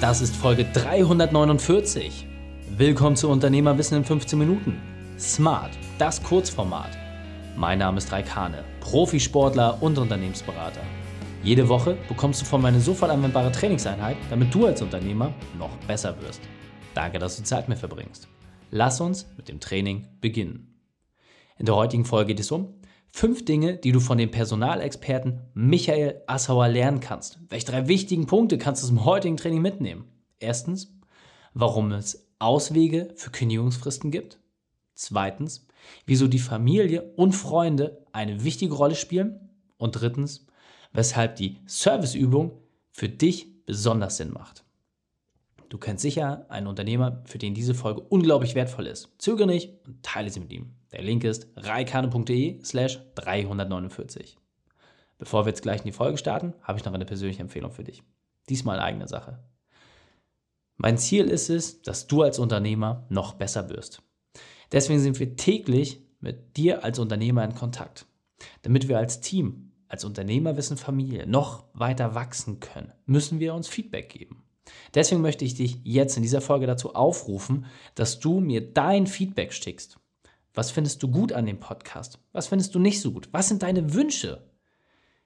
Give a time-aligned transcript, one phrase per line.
[0.00, 2.26] Das ist Folge 349.
[2.78, 4.80] Willkommen zu Unternehmerwissen in 15 Minuten.
[5.18, 6.96] Smart, das Kurzformat.
[7.54, 10.80] Mein Name ist Raikane, Profisportler und Unternehmensberater.
[11.42, 15.76] Jede Woche bekommst du von mir eine sofort anwendbare Trainingseinheit, damit du als Unternehmer noch
[15.86, 16.40] besser wirst.
[16.94, 18.26] Danke, dass du Zeit mit verbringst.
[18.70, 20.80] Lass uns mit dem Training beginnen.
[21.58, 22.79] In der heutigen Folge geht es um
[23.10, 27.40] fünf Dinge, die du von dem Personalexperten Michael Assauer lernen kannst.
[27.48, 30.04] Welche drei wichtigen Punkte kannst du zum heutigen Training mitnehmen?
[30.38, 30.94] Erstens,
[31.54, 34.38] warum es Auswege für Kündigungsfristen gibt.
[34.94, 35.66] Zweitens,
[36.06, 39.50] wieso die Familie und Freunde eine wichtige Rolle spielen.
[39.76, 40.46] Und drittens,
[40.92, 42.52] weshalb die Serviceübung
[42.90, 44.64] für dich besonders Sinn macht.
[45.68, 49.08] Du kennst sicher einen Unternehmer, für den diese Folge unglaublich wertvoll ist.
[49.18, 50.74] Zögere nicht und teile sie mit ihm.
[50.92, 54.36] Der Link ist reikane.de slash 349.
[55.18, 57.84] Bevor wir jetzt gleich in die Folge starten, habe ich noch eine persönliche Empfehlung für
[57.84, 58.02] dich.
[58.48, 59.38] Diesmal eine eigene Sache.
[60.76, 64.02] Mein Ziel ist es, dass du als Unternehmer noch besser wirst.
[64.72, 68.06] Deswegen sind wir täglich mit dir als Unternehmer in Kontakt,
[68.62, 74.08] damit wir als Team als Unternehmerwissen Familie noch weiter wachsen können, müssen wir uns Feedback
[74.08, 74.44] geben.
[74.94, 77.66] Deswegen möchte ich dich jetzt in dieser Folge dazu aufrufen,
[77.96, 79.98] dass du mir dein Feedback schickst.
[80.54, 82.18] Was findest du gut an dem Podcast?
[82.32, 83.28] Was findest du nicht so gut?
[83.32, 84.50] Was sind deine Wünsche?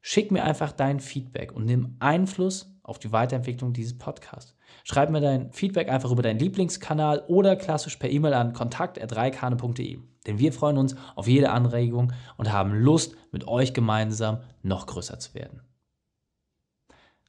[0.00, 4.56] Schick mir einfach dein Feedback und nimm Einfluss auf die Weiterentwicklung dieses Podcasts.
[4.84, 9.98] Schreib mir dein Feedback einfach über deinen Lieblingskanal oder klassisch per E-Mail an kontakt.reikane.de.
[10.26, 15.18] Denn wir freuen uns auf jede Anregung und haben Lust, mit euch gemeinsam noch größer
[15.18, 15.60] zu werden.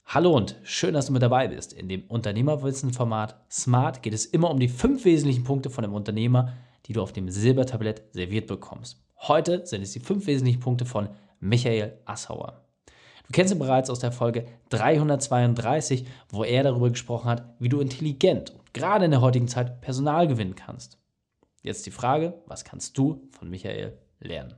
[0.06, 1.72] Hallo und schön, dass du mit dabei bist.
[1.72, 6.52] In dem Unternehmerwissen-Format Smart geht es immer um die fünf wesentlichen Punkte von dem Unternehmer,
[6.86, 9.02] die du auf dem Silbertablett serviert bekommst.
[9.16, 11.08] Heute sind es die fünf wesentlichen Punkte von
[11.40, 12.64] Michael Assauer.
[12.86, 17.80] Du kennst ihn bereits aus der Folge 332, wo er darüber gesprochen hat, wie du
[17.80, 20.98] intelligent und gerade in der heutigen Zeit Personal gewinnen kannst.
[21.62, 24.54] Jetzt die Frage, was kannst du von Michael lernen?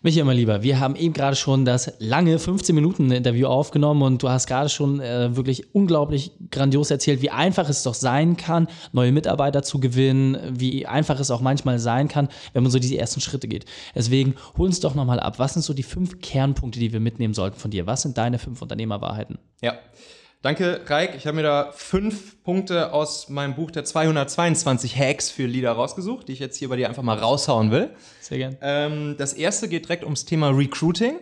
[0.00, 4.22] Michael, mein Lieber, wir haben eben gerade schon das lange 15 Minuten Interview aufgenommen und
[4.22, 8.68] du hast gerade schon äh, wirklich unglaublich grandios erzählt, wie einfach es doch sein kann,
[8.92, 12.96] neue Mitarbeiter zu gewinnen, wie einfach es auch manchmal sein kann, wenn man so diese
[12.96, 13.64] ersten Schritte geht.
[13.92, 15.40] Deswegen hol uns doch nochmal ab.
[15.40, 17.88] Was sind so die fünf Kernpunkte, die wir mitnehmen sollten von dir?
[17.88, 19.38] Was sind deine fünf Unternehmerwahrheiten?
[19.62, 19.80] Ja.
[20.40, 21.16] Danke, Reik.
[21.16, 26.28] Ich habe mir da fünf Punkte aus meinem Buch der 222 Hacks für Leader rausgesucht,
[26.28, 27.90] die ich jetzt hier bei dir einfach mal raushauen will.
[28.20, 28.56] Sehr gern.
[28.60, 31.16] Ähm, das erste geht direkt ums Thema Recruiting.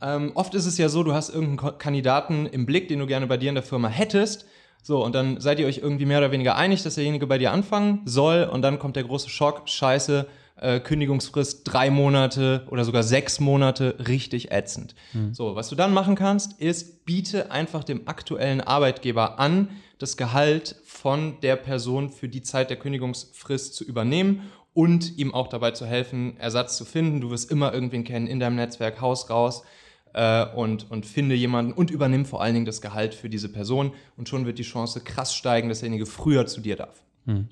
[0.00, 3.26] Ähm, oft ist es ja so, du hast irgendeinen Kandidaten im Blick, den du gerne
[3.26, 4.46] bei dir in der Firma hättest.
[4.82, 7.52] So, und dann seid ihr euch irgendwie mehr oder weniger einig, dass derjenige bei dir
[7.52, 8.44] anfangen soll.
[8.44, 10.26] Und dann kommt der große Schock, scheiße,
[10.60, 14.94] äh, Kündigungsfrist drei Monate oder sogar sechs Monate richtig ätzend.
[15.12, 15.34] Mhm.
[15.34, 20.76] So, was du dann machen kannst, ist, biete einfach dem aktuellen Arbeitgeber an, das Gehalt
[20.84, 24.42] von der Person für die Zeit der Kündigungsfrist zu übernehmen
[24.74, 27.20] und ihm auch dabei zu helfen, Ersatz zu finden.
[27.20, 29.64] Du wirst immer irgendwen kennen in deinem Netzwerk, Haus raus
[30.12, 33.92] äh, und, und finde jemanden und übernimm vor allen Dingen das Gehalt für diese Person
[34.16, 37.02] und schon wird die Chance krass steigen, dass derjenige früher zu dir darf.
[37.24, 37.48] Mhm.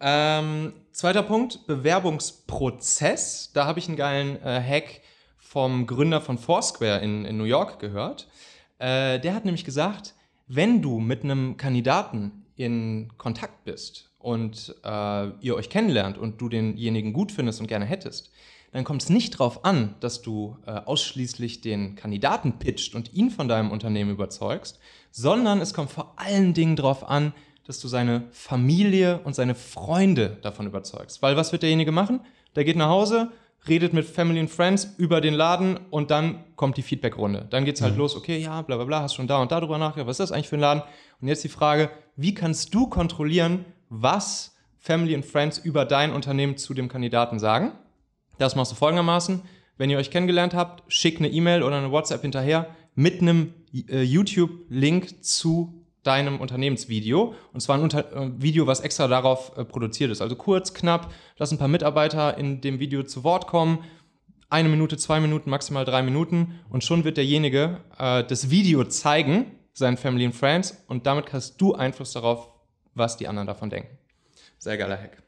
[0.00, 3.50] Ähm, zweiter Punkt, Bewerbungsprozess.
[3.54, 5.00] Da habe ich einen geilen äh, Hack
[5.38, 8.28] vom Gründer von Foursquare in, in New York gehört.
[8.78, 10.14] Äh, der hat nämlich gesagt,
[10.48, 16.48] wenn du mit einem Kandidaten in Kontakt bist und äh, ihr euch kennenlernt und du
[16.48, 18.32] denjenigen gut findest und gerne hättest,
[18.72, 23.30] dann kommt es nicht darauf an, dass du äh, ausschließlich den Kandidaten pitcht und ihn
[23.30, 24.78] von deinem Unternehmen überzeugst,
[25.10, 27.32] sondern es kommt vor allen Dingen darauf an,
[27.66, 31.22] dass du seine Familie und seine Freunde davon überzeugst.
[31.22, 32.20] Weil was wird derjenige machen?
[32.54, 33.32] Der geht nach Hause,
[33.68, 37.46] redet mit Family and Friends über den Laden und dann kommt die Feedbackrunde.
[37.50, 38.00] Dann geht's halt mhm.
[38.00, 40.30] los, okay, ja, bla bla bla, hast schon da und da drüber nachgedacht, was ist
[40.30, 40.82] das eigentlich für ein Laden?
[41.20, 46.56] Und jetzt die Frage, wie kannst du kontrollieren, was Family and Friends über dein Unternehmen
[46.56, 47.72] zu dem Kandidaten sagen?
[48.38, 49.42] Das machst du folgendermaßen.
[49.78, 54.02] Wenn ihr euch kennengelernt habt, schick eine E-Mail oder eine WhatsApp hinterher mit einem äh,
[54.02, 57.34] YouTube-Link zu deinem Unternehmensvideo.
[57.52, 60.20] Und zwar ein Unter äh, Video, was extra darauf äh, produziert ist.
[60.20, 63.84] Also kurz, knapp, lass ein paar Mitarbeiter in dem Video zu Wort kommen.
[64.48, 66.60] Eine Minute, zwei Minuten, maximal drei Minuten.
[66.70, 70.84] Und schon wird derjenige äh, das Video zeigen, seinen Family and Friends.
[70.88, 72.50] Und damit hast du Einfluss darauf,
[72.94, 73.98] was die anderen davon denken.
[74.58, 75.22] Sehr geiler Hack.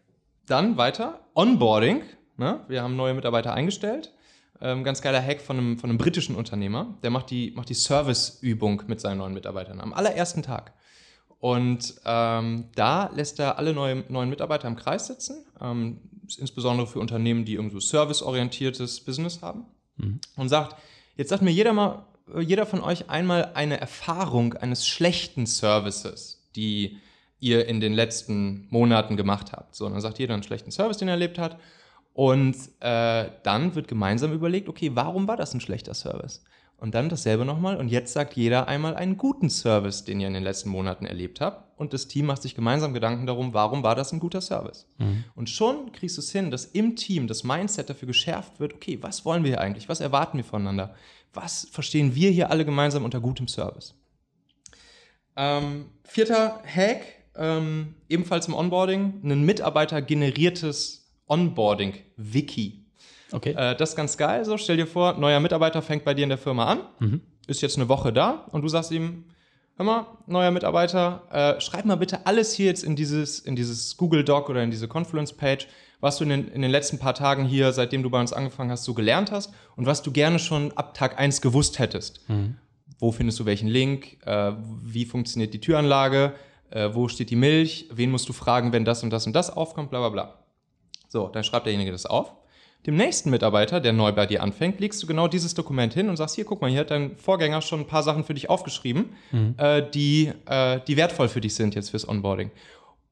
[0.46, 1.20] Dann weiter.
[1.34, 2.02] Onboarding.
[2.36, 2.60] Ne?
[2.68, 4.12] Wir haben neue Mitarbeiter eingestellt.
[4.60, 6.94] Ähm, ganz geiler Hack von einem, von einem britischen Unternehmer.
[7.02, 10.72] Der macht die, macht die Serviceübung mit seinen neuen Mitarbeitern am allerersten Tag.
[11.40, 15.98] Und ähm, da lässt er alle neue, neuen Mitarbeiter im Kreis sitzen, ähm,
[16.36, 19.66] insbesondere für Unternehmen, die irgendwo serviceorientiertes Business haben.
[19.96, 20.20] Mhm.
[20.36, 20.76] Und sagt,
[21.16, 22.04] jetzt sagt mir jeder mal,
[22.40, 26.98] jeder von euch einmal eine Erfahrung eines schlechten Services, die
[27.40, 29.74] ihr in den letzten Monaten gemacht habt.
[29.74, 31.58] So, und dann sagt jeder einen schlechten Service, den er erlebt hat.
[32.14, 36.42] Und äh, dann wird gemeinsam überlegt, okay, warum war das ein schlechter Service?
[36.80, 37.76] Und dann dasselbe nochmal.
[37.76, 41.40] Und jetzt sagt jeder einmal einen guten Service, den ihr in den letzten Monaten erlebt
[41.40, 41.76] habt.
[41.76, 44.86] Und das Team macht sich gemeinsam Gedanken darum, warum war das ein guter Service.
[44.98, 45.24] Mhm.
[45.34, 48.98] Und schon kriegst du es hin, dass im Team das Mindset dafür geschärft wird, okay,
[49.00, 49.88] was wollen wir hier eigentlich?
[49.88, 50.94] Was erwarten wir voneinander?
[51.34, 53.94] Was verstehen wir hier alle gemeinsam unter gutem Service?
[55.36, 57.02] Ähm, vierter Hack,
[57.36, 62.77] ähm, ebenfalls im Onboarding, ein mitarbeitergeneriertes Onboarding-Wiki.
[63.32, 63.50] Okay.
[63.50, 64.44] Äh, das ist ganz geil.
[64.44, 67.20] So, stell dir vor, neuer Mitarbeiter fängt bei dir in der Firma an, mhm.
[67.46, 69.24] ist jetzt eine Woche da und du sagst ihm,
[69.76, 73.96] hör mal, neuer Mitarbeiter, äh, schreib mal bitte alles hier jetzt in dieses, in dieses
[73.96, 75.68] Google Doc oder in diese Confluence-Page,
[76.00, 78.70] was du in den, in den letzten paar Tagen hier, seitdem du bei uns angefangen
[78.70, 82.28] hast, so gelernt hast und was du gerne schon ab Tag 1 gewusst hättest.
[82.28, 82.56] Mhm.
[82.98, 84.18] Wo findest du welchen Link?
[84.26, 84.52] Äh,
[84.82, 86.34] wie funktioniert die Türanlage?
[86.70, 87.88] Äh, wo steht die Milch?
[87.92, 89.90] Wen musst du fragen, wenn das und das und das aufkommt?
[89.90, 90.44] Bla bla bla.
[91.08, 92.34] So, dann schreibt derjenige das auf.
[92.86, 96.16] Dem nächsten Mitarbeiter, der neu bei dir anfängt, legst du genau dieses Dokument hin und
[96.16, 99.10] sagst, hier, guck mal, hier hat dein Vorgänger schon ein paar Sachen für dich aufgeschrieben,
[99.32, 99.54] mhm.
[99.58, 102.50] äh, die, äh, die wertvoll für dich sind jetzt fürs Onboarding.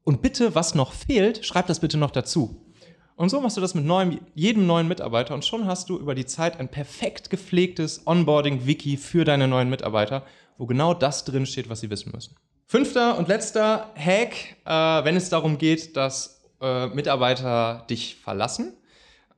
[0.03, 2.63] Und bitte, was noch fehlt, schreib das bitte noch dazu.
[3.17, 6.15] Und so machst du das mit neuem, jedem neuen Mitarbeiter und schon hast du über
[6.15, 10.23] die Zeit ein perfekt gepflegtes Onboarding-Wiki für deine neuen Mitarbeiter,
[10.57, 12.35] wo genau das drin steht, was sie wissen müssen.
[12.67, 14.33] Fünfter und letzter Hack,
[14.65, 18.73] äh, wenn es darum geht, dass äh, Mitarbeiter dich verlassen.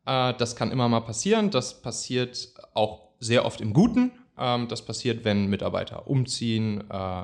[0.09, 1.51] Äh, das kann immer mal passieren.
[1.51, 4.11] Das passiert auch sehr oft im Guten.
[4.37, 7.23] Ähm, das passiert, wenn Mitarbeiter umziehen, äh,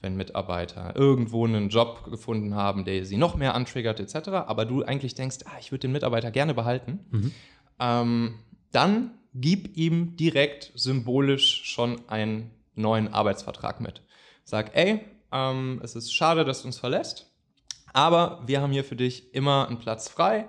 [0.00, 4.28] wenn Mitarbeiter irgendwo einen Job gefunden haben, der sie noch mehr antriggert, etc.
[4.28, 7.00] Aber du eigentlich denkst, ah, ich würde den Mitarbeiter gerne behalten.
[7.10, 7.32] Mhm.
[7.80, 8.34] Ähm,
[8.72, 14.02] dann gib ihm direkt symbolisch schon einen neuen Arbeitsvertrag mit.
[14.44, 15.00] Sag, ey,
[15.32, 17.30] ähm, es ist schade, dass du uns verlässt,
[17.92, 20.48] aber wir haben hier für dich immer einen Platz frei.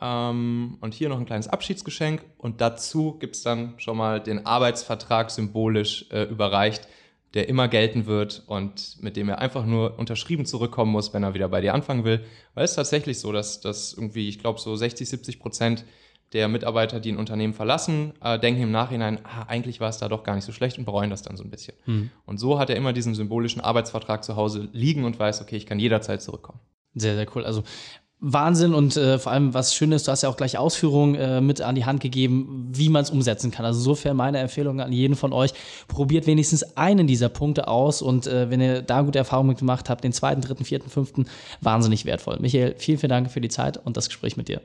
[0.00, 2.24] Ähm, und hier noch ein kleines Abschiedsgeschenk.
[2.38, 6.88] Und dazu gibt es dann schon mal den Arbeitsvertrag symbolisch äh, überreicht,
[7.34, 11.34] der immer gelten wird und mit dem er einfach nur unterschrieben zurückkommen muss, wenn er
[11.34, 12.24] wieder bei dir anfangen will.
[12.54, 15.84] Weil es ist tatsächlich so, dass, dass irgendwie, ich glaube, so 60, 70 Prozent
[16.32, 20.08] der Mitarbeiter, die ein Unternehmen verlassen, äh, denken im Nachhinein, ah, eigentlich war es da
[20.08, 21.76] doch gar nicht so schlecht und bereuen das dann so ein bisschen.
[21.86, 22.10] Mhm.
[22.26, 25.66] Und so hat er immer diesen symbolischen Arbeitsvertrag zu Hause liegen und weiß, okay, ich
[25.66, 26.60] kann jederzeit zurückkommen.
[26.94, 27.44] Sehr, sehr cool.
[27.44, 27.62] Also
[28.26, 31.60] Wahnsinn und äh, vor allem was Schönes, du hast ja auch gleich Ausführungen äh, mit
[31.60, 33.66] an die Hand gegeben, wie man es umsetzen kann.
[33.66, 35.52] Also insofern meine Empfehlung an jeden von euch,
[35.88, 40.04] probiert wenigstens einen dieser Punkte aus und äh, wenn ihr da gute Erfahrungen gemacht habt,
[40.04, 41.26] den zweiten, dritten, vierten, fünften,
[41.60, 42.38] wahnsinnig wertvoll.
[42.40, 44.62] Michael, vielen, vielen Dank für die Zeit und das Gespräch mit dir.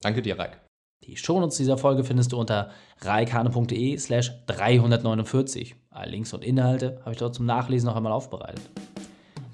[0.00, 0.58] Danke dir, Raik.
[1.04, 2.70] Die Shownotes dieser Folge findest du unter
[3.02, 5.76] reikane.de slash 349.
[5.90, 8.62] Alle Links und Inhalte habe ich dort zum Nachlesen noch einmal aufbereitet.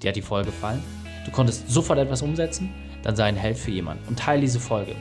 [0.01, 0.81] Dir hat die Folge gefallen?
[1.25, 2.73] Du konntest sofort etwas umsetzen?
[3.03, 4.95] Dann sei ein Held für jemanden und teile diese Folge.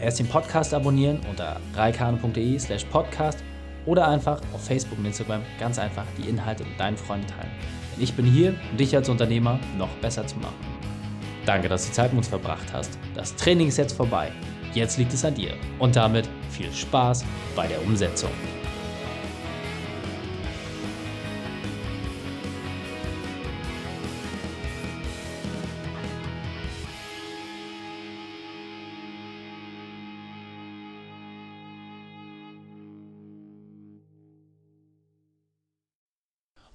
[0.00, 3.42] Erst den Podcast abonnieren unter reikane.de slash podcast
[3.86, 7.50] oder einfach auf Facebook und Instagram ganz einfach die Inhalte mit deinen Freunden teilen.
[7.94, 10.54] Denn ich bin hier, um dich als Unternehmer noch besser zu machen.
[11.46, 12.98] Danke, dass du Zeit mit uns verbracht hast.
[13.14, 14.30] Das Training ist jetzt vorbei.
[14.74, 15.54] Jetzt liegt es an dir.
[15.78, 17.24] Und damit viel Spaß
[17.56, 18.30] bei der Umsetzung.